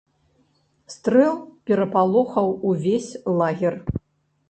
Стрэл 0.93 1.35
перапалохаў 1.69 2.53
увесь 2.73 3.11
лагер. 3.41 3.73